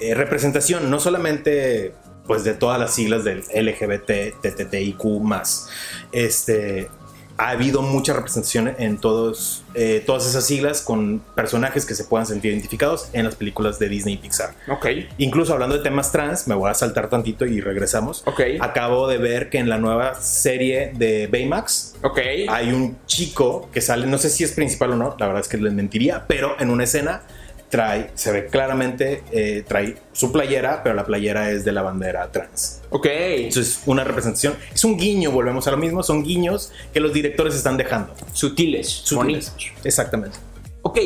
[0.00, 1.94] eh, representación, no solamente
[2.26, 5.68] pues de todas las siglas del LGBT, TTTIQ más,
[6.12, 6.88] este,
[7.40, 12.26] ha habido mucha representación en todos, eh, todas esas siglas con personajes que se puedan
[12.26, 14.54] sentir identificados en las películas de Disney y Pixar.
[14.68, 14.86] Ok.
[15.16, 18.22] Incluso hablando de temas trans, me voy a saltar tantito y regresamos.
[18.26, 18.42] Ok.
[18.60, 22.46] Acabo de ver que en la nueva serie de Baymax okay.
[22.46, 25.48] hay un chico que sale, no sé si es principal o no, la verdad es
[25.48, 27.22] que les mentiría, pero en una escena
[27.70, 32.30] trae, se ve claramente, eh, trae su playera, pero la playera es de la bandera
[32.30, 32.82] trans.
[32.90, 33.06] Ok.
[33.06, 34.56] Entonces, una representación.
[34.74, 38.14] Es un guiño, volvemos a lo mismo, son guiños que los directores están dejando.
[38.32, 39.54] Sutiles, Sutiles.
[39.84, 40.38] Exactamente.
[40.82, 40.98] Ok.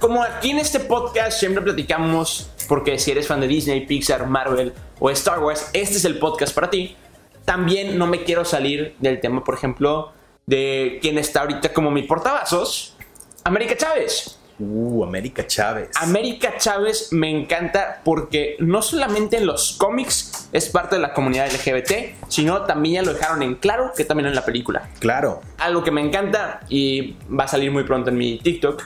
[0.00, 4.72] Como aquí en este podcast siempre platicamos, porque si eres fan de Disney, Pixar, Marvel
[4.98, 6.96] o Star Wars, este es el podcast para ti.
[7.44, 10.12] También no me quiero salir del tema, por ejemplo,
[10.46, 12.96] de quien está ahorita como mi portavasos,
[13.44, 14.38] América Chávez.
[14.58, 15.90] Uh, América Chávez.
[15.94, 21.46] América Chávez me encanta porque no solamente en los cómics es parte de la comunidad
[21.52, 24.88] LGBT, sino también ya lo dejaron en claro que también en la película.
[24.98, 25.42] Claro.
[25.58, 28.82] Algo que me encanta y va a salir muy pronto en mi TikTok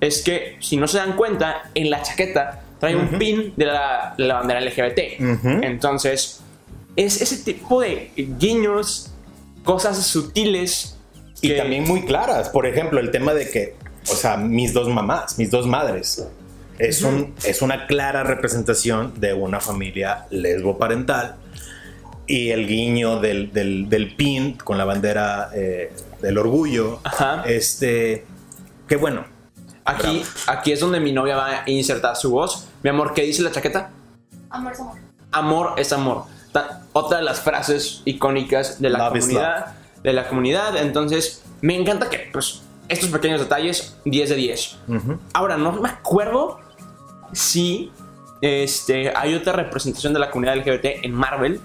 [0.00, 4.14] es que si no se dan cuenta, en la chaqueta trae un pin de la,
[4.18, 4.98] bandera LGBT.
[5.62, 6.42] Entonces,
[6.96, 9.12] es ese tipo de guiños,
[9.64, 10.98] cosas sutiles.
[11.40, 12.48] Y también muy claras.
[12.48, 13.74] Por ejemplo, el tema de que
[14.10, 16.26] o sea, mis dos mamás, mis dos madres.
[16.78, 21.36] Es, un, es una clara representación de una familia lesbo-parental
[22.26, 27.00] y el guiño del, del, pin con la bandera eh, del orgullo.
[27.04, 27.44] Ajá.
[27.46, 28.24] Este,
[28.88, 29.24] qué bueno.
[29.84, 32.66] Aquí, aquí es donde mi novia va a insertar su voz.
[32.82, 33.90] Mi amor, ¿qué dice la chaqueta?
[34.50, 34.96] Amor es amor.
[35.30, 36.24] Amor es amor.
[36.92, 39.74] otra de las frases icónicas de la comunidad.
[40.02, 40.76] De la comunidad.
[40.76, 44.78] Entonces, me encanta que, pues, estos pequeños detalles, 10 de 10.
[45.32, 46.60] Ahora, no me acuerdo
[47.32, 47.90] si
[48.40, 51.60] este, hay otra representación de la comunidad LGBT en Marvel.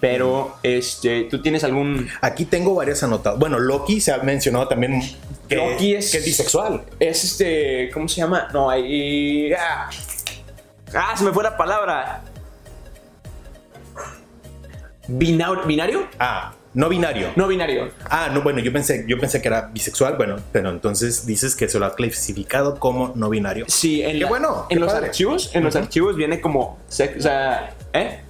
[0.00, 2.08] Pero, este, ¿tú tienes algún...?
[2.22, 3.38] Aquí tengo varias anotadas.
[3.38, 5.02] Bueno, Loki se ha mencionado también
[5.46, 6.84] que, Loki es, que es bisexual.
[6.98, 8.48] Es este, ¿cómo se llama?
[8.50, 9.52] No, hay...
[9.52, 9.90] Ah,
[10.94, 12.22] ah se me fue la palabra.
[15.06, 16.08] ¿Binario?
[16.18, 17.32] Ah, no binario.
[17.34, 17.90] No binario.
[18.08, 21.68] Ah, no, bueno, yo pensé, yo pensé que era bisexual, bueno, pero entonces dices que
[21.68, 23.64] se lo ha clasificado como no binario.
[23.68, 28.20] Sí, en, bueno, en los archivos, en los archivos viene como, o sea, ¿eh?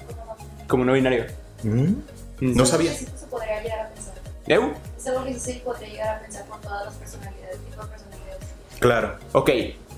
[0.66, 1.26] Como no binario.
[1.62, 1.92] Mm.
[2.40, 2.94] No sabía.
[2.94, 4.14] Se podría llegar a pensar.
[4.46, 4.72] ¿Eu?
[4.96, 8.38] Es algo que sí podría llegar a pensar con todas las personalidades, tipo de personalidades.
[8.78, 9.16] Claro.
[9.32, 9.50] Ok,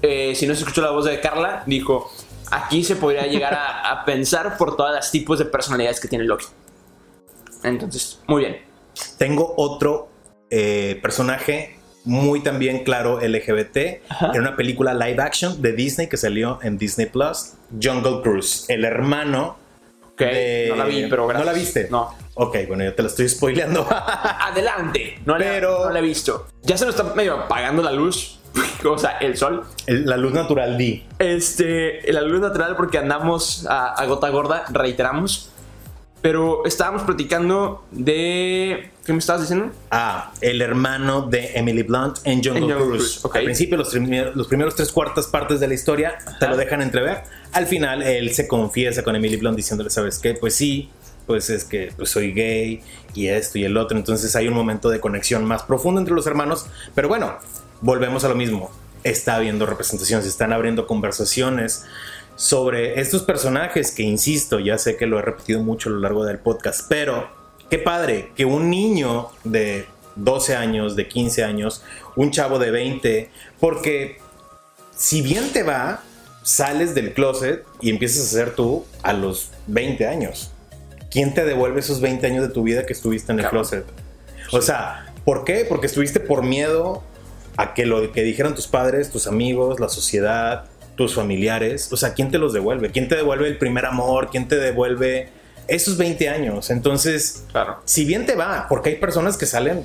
[0.03, 2.11] eh, si no se escuchó la voz de Carla, dijo,
[2.51, 6.25] aquí se podría llegar a, a pensar por todas las tipos de personalidades que tiene
[6.25, 6.47] Loki.
[7.65, 8.59] Entonces, muy bien.
[9.19, 10.09] Tengo otro
[10.51, 16.59] eh, personaje muy también claro LGBT en una película live action de Disney que salió
[16.63, 19.57] en Disney Plus, Jungle Cruise, el hermano
[20.19, 20.67] de...
[20.69, 21.47] No la vi, pero gracias.
[21.47, 21.89] ¿No la viste?
[21.91, 22.15] No.
[22.35, 23.87] Ok, bueno, ya te lo estoy spoileando.
[23.91, 25.21] Adelante.
[25.25, 25.91] No, pero...
[25.91, 26.49] la, he visto.
[26.63, 28.41] Ya se nos está medio apagando la luz.
[28.85, 29.65] o sea, el sol.
[29.87, 31.07] la luz natural, di.
[31.19, 35.52] Este, la luz natural porque andamos a gota gorda, reiteramos.
[36.23, 38.91] Pero estábamos platicando de.
[39.05, 39.73] ¿Qué me estabas diciendo?
[39.91, 43.21] Ah, el hermano de Emily Blunt en Jungle, Cruise.
[43.35, 47.25] Al principio, los, los, primeros tres cuartas partes de la historia te lo dejan entrever.
[47.53, 50.35] Al final, él se confiesa con Emily Blunt diciéndole, ¿sabes qué?
[50.35, 50.91] Pues sí,
[51.27, 52.81] pues es que pues soy gay
[53.15, 53.99] y esto y el otro.
[53.99, 56.67] Entonces hay un momento de conexión más profundo entre los hermanos.
[56.95, 57.37] Pero bueno,
[57.81, 58.71] volvemos a lo mismo.
[59.03, 61.85] Está habiendo representaciones, están abriendo conversaciones
[62.43, 66.25] sobre estos personajes que, insisto, ya sé que lo he repetido mucho a lo largo
[66.25, 67.31] del podcast, pero
[67.71, 71.85] qué padre que un niño de 12 años, de 15 años,
[72.17, 74.19] un chavo de 20, porque
[74.91, 76.03] si bien te va,
[76.43, 80.51] sales del closet y empiezas a ser tú a los 20 años.
[81.13, 83.85] ¿Quién te devuelve esos 20 años de tu vida que estuviste en el closet?
[84.51, 85.65] O sea, ¿por qué?
[85.69, 87.05] Porque estuviste por miedo
[87.57, 90.65] a que lo que dijeran tus padres, tus amigos, la sociedad,
[90.97, 91.93] tus familiares.
[91.93, 92.91] O sea, ¿quién te los devuelve?
[92.91, 94.29] ¿Quién te devuelve el primer amor?
[94.31, 95.29] ¿Quién te devuelve
[95.69, 96.71] esos 20 años?
[96.71, 97.81] Entonces, claro.
[97.85, 99.85] si bien te va, porque hay personas que salen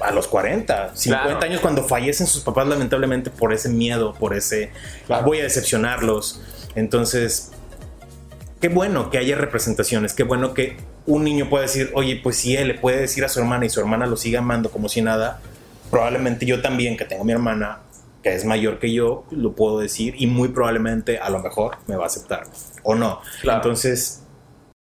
[0.00, 4.70] a los 40, 50 años cuando fallecen sus papás lamentablemente por ese miedo, por ese
[5.24, 6.40] voy a decepcionarlos.
[6.74, 7.50] Entonces,
[8.60, 10.76] qué bueno que haya representaciones, qué bueno que
[11.06, 13.70] un niño pueda decir, oye, pues si él le puede decir a su hermana y
[13.70, 15.40] su hermana lo sigue amando como si nada,
[15.90, 17.80] probablemente yo también, que tengo mi hermana,
[18.22, 21.96] que es mayor que yo, lo puedo decir y muy probablemente a lo mejor me
[21.96, 22.44] va a aceptar
[22.82, 23.20] o no.
[23.42, 24.24] Entonces,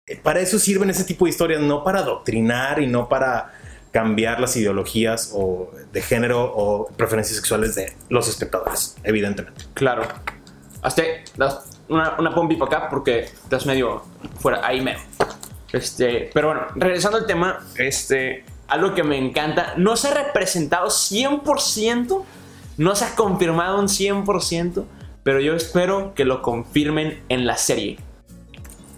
[0.06, 3.54] eh, para eso sirven ese tipo de historias, no para adoctrinar y no para
[3.92, 9.66] cambiar las ideologías o de género o preferencias sexuales de los espectadores, evidentemente.
[9.76, 10.04] Claro.
[10.82, 11.04] Hasta
[11.88, 14.04] una, una pompi para acá porque estás medio
[14.40, 14.98] fuera, ahí me.
[15.72, 20.88] Este, pero bueno, regresando al tema, este, algo que me encanta, no se ha representado
[20.88, 22.24] 100%,
[22.78, 24.84] no se ha confirmado un 100%,
[25.24, 27.98] pero yo espero que lo confirmen en la serie.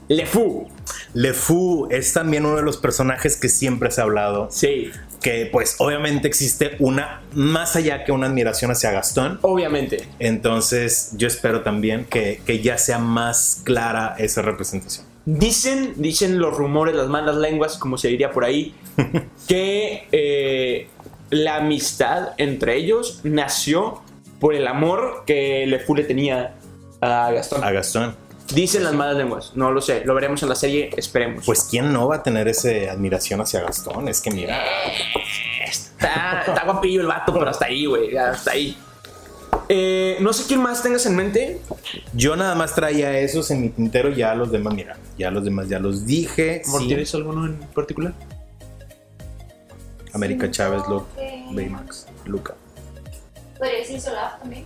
[0.08, 0.68] Le Fou.
[1.14, 4.48] Le Fou es también uno de los personajes que siempre se ha hablado.
[4.52, 4.92] Sí.
[5.22, 9.40] Que pues obviamente existe una, más allá que una admiración hacia Gastón.
[9.42, 10.08] Obviamente.
[10.20, 15.08] Entonces yo espero también que, ya sea más clara esa representación.
[15.26, 18.76] Dicen, dicen los rumores, las malas lenguas, como se diría por ahí,
[19.48, 20.88] que eh,
[21.30, 24.02] la amistad entre ellos nació
[24.40, 26.56] por el amor que Le Fou le tenía
[27.02, 27.64] a Gastón.
[27.64, 28.16] A Gastón.
[28.54, 31.46] Dicen las malas lenguas, no lo sé, lo veremos en la serie, esperemos.
[31.46, 34.64] Pues quién no va a tener esa admiración hacia Gastón, es que mira.
[35.68, 38.78] Está, está guapillo el vato, pero hasta ahí, güey, hasta ahí.
[39.68, 41.60] Eh, no sé quién más tengas en mente.
[42.14, 45.68] Yo nada más traía esos en mi tintero, ya los demás, mira, ya los demás
[45.68, 46.62] ya los dije.
[46.88, 48.14] ¿Tienes alguno en particular?
[50.16, 51.06] América Chávez, Lo,
[51.52, 52.56] Baymax, Luca.
[53.58, 54.66] Podría decir Olaf también.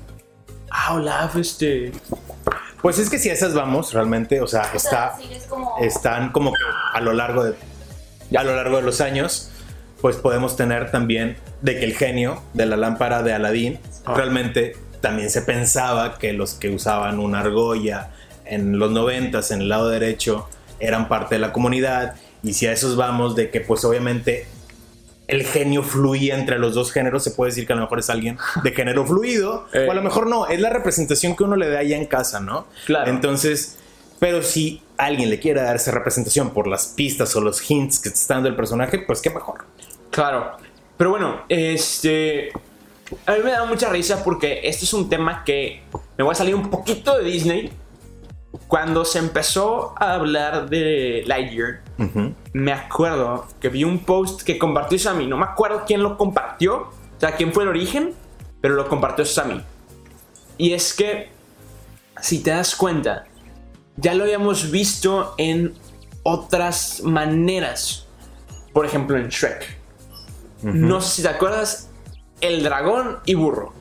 [0.70, 1.92] Ah, Olaf, este.
[2.82, 5.18] Pues es que si a esas vamos, realmente, o sea, está,
[5.82, 6.60] están como que
[6.94, 7.56] a lo largo de
[8.38, 9.50] a lo largo de los años,
[10.02, 14.14] pues podemos tener también de que el genio de la lámpara de Aladín ah.
[14.16, 18.12] realmente también se pensaba que los que usaban una argolla
[18.46, 20.48] en los noventas en el lado derecho
[20.80, 24.48] eran parte de la comunidad y si a esos vamos de que pues obviamente
[25.30, 28.10] el genio fluía entre los dos géneros, se puede decir que a lo mejor es
[28.10, 30.04] alguien de género fluido, o a lo eh.
[30.04, 32.68] mejor no, es la representación que uno le da allá en casa, ¿no?
[32.86, 33.10] Claro.
[33.10, 33.78] Entonces,
[34.20, 38.10] pero si alguien le quiere dar esa representación por las pistas o los hints que
[38.10, 39.66] está dando el personaje, pues qué mejor.
[40.12, 40.58] Claro.
[40.98, 42.52] Pero bueno, este.
[43.26, 45.82] A mí me da mucha risa porque este es un tema que
[46.18, 47.72] me voy a salir un poquito de Disney,
[48.68, 51.82] cuando se empezó a hablar de Lightyear,
[52.54, 55.28] me acuerdo que vi un post que compartió Sammy.
[55.28, 58.14] No me acuerdo quién lo compartió, o sea, quién fue el origen,
[58.62, 59.62] pero lo compartió Sammy.
[60.58, 61.30] Y es que,
[62.22, 63.26] si te das cuenta,
[63.98, 65.74] ya lo habíamos visto en
[66.24, 68.08] otras maneras.
[68.74, 69.78] Por ejemplo, en Shrek.
[70.62, 71.90] No sé si te acuerdas,
[72.42, 73.74] el dragón y burro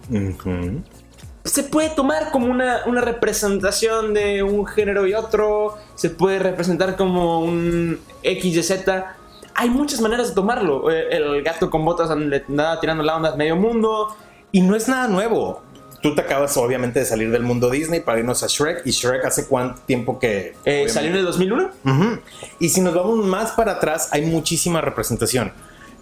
[1.49, 7.41] se puede tomar como una, representación de un género y otro, se puede representar como
[7.41, 9.17] un X y Z.
[9.55, 10.91] Hay muchas maneras de tomarlo.
[10.91, 14.15] Eh, el gato con botas andaba tirando la onda medio mundo.
[14.53, 15.63] Y no es nada nuevo.
[16.01, 18.83] Tú te acabas obviamente de salir del mundo Disney para irnos a Shrek.
[18.87, 20.55] ¿Y Shrek hace cuánto tiempo que...
[20.65, 21.71] Eh, ¿Salió en el 2001?
[22.61, 25.53] Y si nos vamos más para atrás, hay muchísima representación.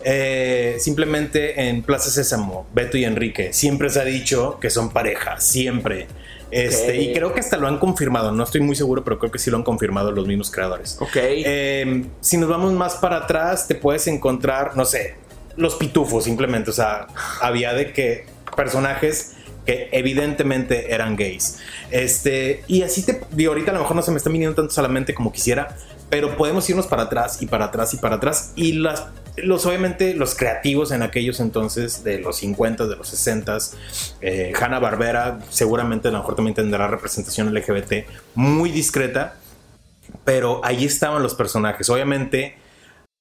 [0.05, 5.41] Eh, simplemente en Plaza Sésamo, Beto y Enrique, siempre se ha dicho que son pareja,
[5.41, 6.07] siempre.
[6.51, 9.39] Este, Y creo que hasta lo han confirmado, no estoy muy seguro, pero creo que
[9.39, 10.97] sí lo han confirmado los mismos creadores.
[11.01, 11.17] Ok.
[11.17, 15.17] Em, si nos vamos más para atrás, te puedes encontrar, no sé,
[15.57, 17.09] los pitufos simplemente, o sea,
[17.41, 19.33] había de que personajes
[19.65, 21.59] que evidentemente eran gays.
[21.91, 24.73] Este, y así te, digo, ahorita a lo mejor no se me está viniendo tanto
[24.73, 25.77] solamente como quisiera,
[26.09, 30.15] pero podemos irnos para atrás y para atrás y para atrás y las los obviamente
[30.15, 33.59] los creativos en aquellos entonces de los 50, de los 60,
[34.21, 39.37] eh, Hanna Barbera seguramente a lo mejor también tendrá representación LGBT muy discreta,
[40.25, 41.90] pero ahí estaban los personajes.
[41.90, 42.57] Obviamente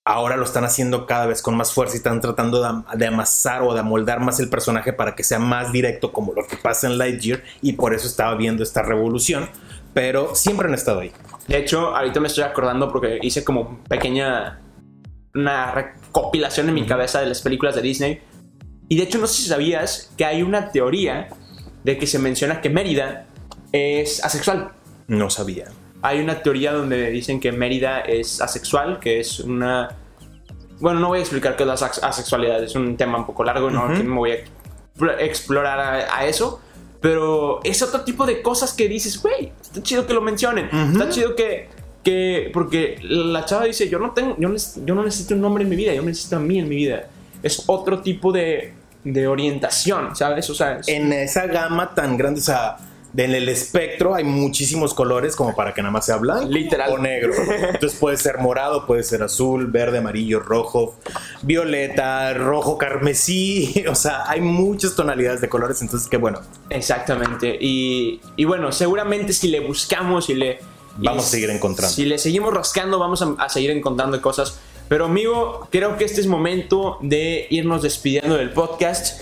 [0.06, 3.64] ahora lo están haciendo cada vez con más fuerza y están tratando de, de, amasar
[3.64, 6.88] o de amoldar más el personaje para que sea más directo como lo que pasa
[6.88, 9.50] en Lightyear y por eso estaba viendo esta revolución
[9.96, 11.14] pero siempre han estado ahí.
[11.48, 14.60] De hecho, ahorita me estoy acordando porque hice como pequeña
[15.34, 18.22] una recopilación en mi cabeza de las películas de Disney.
[18.88, 21.28] Y de hecho, no sé si sabías que hay una teoría
[21.84, 23.28] de que se menciona que Mérida
[23.72, 24.72] es asexual.
[25.08, 25.66] No sabía.
[26.02, 29.90] Hay una teoría donde dicen que Mérida es asexual, que es una...
[30.80, 33.70] Bueno, no voy a explicar qué es la asexualidad, es un tema un poco largo,
[33.70, 34.38] no me voy a
[35.20, 36.62] explorar a, eso.
[37.06, 40.72] Pero es otro tipo de cosas que dices, güey, está chido que lo mencionen.
[40.92, 41.70] Está chido que,
[42.04, 42.50] que.
[42.52, 44.36] Porque la chava dice: Yo no tengo.
[44.40, 44.50] Yo,
[44.84, 47.08] yo no necesito un nombre en mi vida, yo necesito a mí en mi vida.
[47.44, 50.50] Es otro tipo de, de orientación, ¿sabes?
[50.50, 52.78] O sea, en esa gama tan grande, o sea
[53.18, 56.92] en el espectro hay muchísimos colores como para que nada más sea blanco Literal.
[56.92, 57.34] o negro.
[57.74, 60.96] Entonces puede ser morado, puede ser azul, verde, amarillo, rojo,
[61.42, 63.84] violeta, rojo, carmesí.
[63.96, 66.42] O sea, hay muchas tonalidades de colores, entonces qué bueno.
[66.70, 67.58] Exactamente.
[67.60, 70.60] Y, bueno, seguramente si le buscamos y le...
[70.98, 71.94] Vamos a seguir encontrando.
[71.94, 74.60] Si le seguimos rascando, vamos a, a seguir encontrando cosas.
[74.90, 79.22] Pero amigo, creo que este es momento de irnos despidiendo del podcast.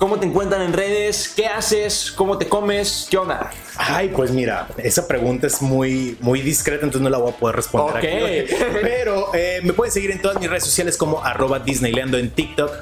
[0.00, 1.28] ¿Cómo te encuentran en redes?
[1.28, 2.10] ¿Qué haces?
[2.10, 3.06] ¿Cómo te comes?
[3.10, 3.50] ¿Qué onda?
[3.76, 7.56] Ay, pues mira, esa pregunta es muy, muy discreta, entonces no la voy a poder
[7.56, 7.98] responder.
[7.98, 8.54] Aquí.
[8.80, 12.72] Pero eh, me pueden seguir en todas mis redes sociales como arroba Disneyleando en TikTok.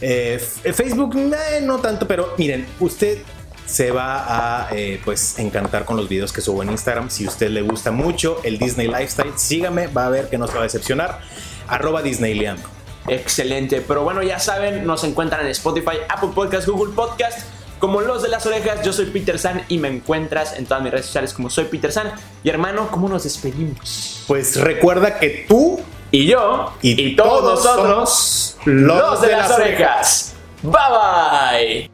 [0.00, 0.40] Eh,
[0.72, 1.16] Facebook,
[1.62, 3.18] no tanto, pero miren, usted
[3.66, 7.10] se va a eh, pues encantar con los videos que subo en Instagram.
[7.10, 10.46] Si a usted le gusta mucho el Disney Lifestyle, sígame, va a ver que no
[10.46, 11.20] se va a decepcionar.
[11.66, 12.62] Arroba Disneyleando.
[13.10, 13.80] Excelente.
[13.86, 17.40] Pero bueno, ya saben, nos encuentran en Spotify, Apple Podcast, Google Podcast.
[17.80, 20.92] Como los de las orejas, yo soy Peter San y me encuentras en todas mis
[20.92, 22.12] redes sociales como soy Peter San.
[22.44, 24.24] Y hermano, ¿cómo nos despedimos?
[24.28, 25.80] Pues recuerda que tú
[26.12, 30.34] y yo y, todos nosotros, los, de, las, orejas.
[30.62, 31.90] Bye bye.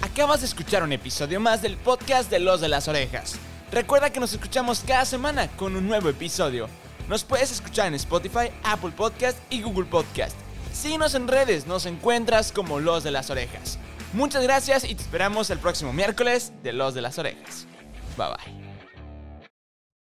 [0.00, 3.38] Acabas de escuchar un episodio más del podcast de Los de las Orejas.
[3.70, 6.68] Recuerda que nos escuchamos cada semana con un nuevo episodio.
[7.08, 10.36] Nos puedes escuchar en Spotify, Apple Podcast y Google Podcast.
[10.72, 13.78] Síguenos en redes, nos encuentras como Los de las Orejas.
[14.12, 17.66] Muchas gracias y te esperamos el próximo miércoles de Los de las Orejas.
[18.16, 18.65] Bye bye.